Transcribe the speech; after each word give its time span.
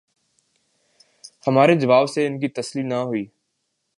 ہمارے 1.47 1.75
جواب 1.75 2.09
سے 2.09 2.27
ان 2.27 2.39
کی 2.39 2.47
تسلی 2.47 2.83
نہ 2.83 2.93
ہوئی۔ 2.93 3.25